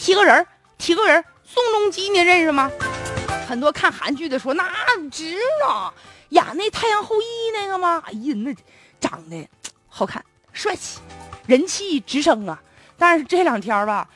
[0.00, 0.46] 提个人，
[0.78, 2.70] 提个人，宋仲基，你认识吗？
[3.46, 4.64] 很多看韩剧的说那
[5.10, 5.92] 值了，
[6.30, 8.02] 演那《太阳后裔》那个吗？
[8.06, 8.54] 哎呀，那
[8.98, 9.46] 长得
[9.88, 10.24] 好看，
[10.54, 11.00] 帅气，
[11.46, 12.62] 人气直升啊！
[12.96, 14.08] 但是这两天吧，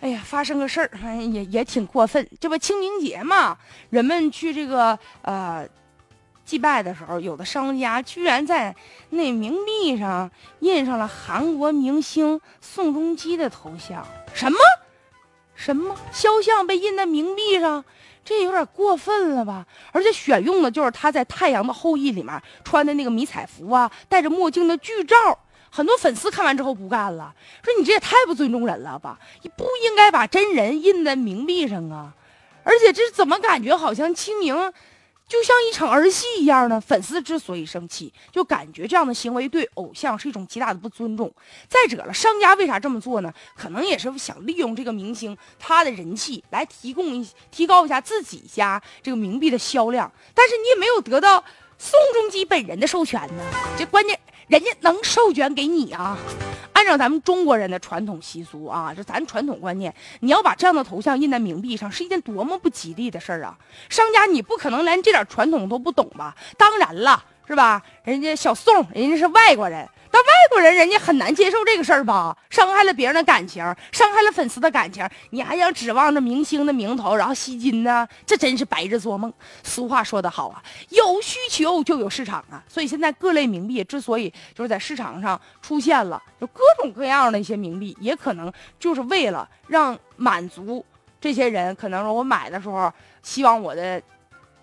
[0.00, 0.90] 哎呀，发生个事儿，
[1.22, 2.28] 也也挺过分。
[2.40, 3.56] 这不清明节嘛，
[3.90, 5.64] 人们去这个呃
[6.44, 8.74] 祭拜的时候，有的商家居然在
[9.10, 10.28] 那冥币上
[10.58, 14.04] 印上了韩国明星宋仲基的头像，
[14.34, 14.58] 什么
[15.66, 17.84] 什么肖像被印在冥币上。
[18.24, 19.66] 这有点过分了吧？
[19.90, 25.16] 而且选用的就是他在《太阳的后裔》里面穿的那个迷彩服啊，戴着墨镜的剧照。
[25.68, 27.34] 很多粉丝看完之后不干了，
[27.64, 29.18] 说你这也太不尊重人了吧？
[29.42, 32.14] 你不应该把真人印在冥币上啊！
[32.62, 34.54] 而且这怎么感觉好像清明？
[35.28, 36.80] 就像一场儿戏一样呢。
[36.80, 41.32] 粉丝之所以生气，就感觉这样的行为对偶像是一种极大的不尊重。
[41.68, 43.32] 再者了，商家为啥这么做呢？
[43.56, 50.10] 可能也是想利用这个明星他的人气来提供一提高一下自己家这个冥币的销量。
[50.34, 51.44] 但是你也没有得到
[51.78, 53.42] 宋仲基本人的授权呢。
[53.76, 56.16] 这关键人家能授权给你啊？
[56.72, 63.56] 按照咱们中国人的传统习俗啊，这咱传统观念，你要把这样的头像印在冥币上，是一件多么不吉利的事儿啊！
[63.88, 66.36] 商家，你不可能连这点传统都不懂吧？
[66.58, 67.82] 当然了，是吧？
[68.04, 69.88] 人家小宋，人家是外国人。
[70.48, 72.36] 那外国人人家很难接受这个事儿吧？
[72.50, 78.06] 伤害了别人的感情，伤害了粉丝的感情，你还想指望着明星的名头，然后吸金呢？
[78.24, 79.32] 这真是白日做梦。
[79.64, 82.62] 俗话说得好啊，有需求就有市场啊。
[82.68, 90.84] 所以现在各类冥币之所以就是在市场上出现了，就各种各样的一些冥币，也可能就是为了让满足
[91.20, 92.92] 这些人，可能说我买的时候
[93.22, 94.00] 希望我的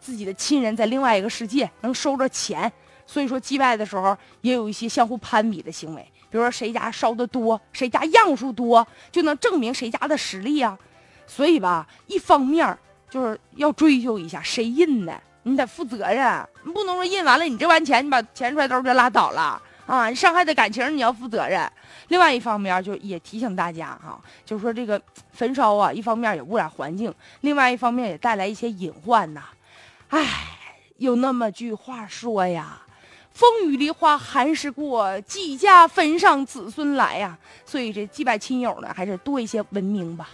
[0.00, 2.70] 自己的亲人在另外一个世界能收着钱。
[3.10, 10.78] 所以说祭拜的时候也有一些相互攀比的行为，比如说谁家烧的多，谁家样数多，就能证明谁家的实力啊。
[11.26, 12.76] 所以吧，一方面
[13.08, 20.10] 就是要追究一下谁印的，你得负责任，你不能说印完了你这完钱，你把钱揣兜就拉倒了啊！
[20.10, 21.66] 你伤害的感情你要负责任。
[22.08, 25.00] 另外一方面就也提醒大家哈，就是说这个
[25.32, 29.44] 焚烧啊，一方面也污染环境，另外一方面也带来一些隐患呐。
[30.08, 30.26] 唉，
[30.98, 32.82] 有那么句话说呀。
[33.38, 37.38] 风雨梨花寒时过，几家坟上子孙来呀。
[37.64, 40.28] 所以这祭拜亲友呢，还是多一些文明吧。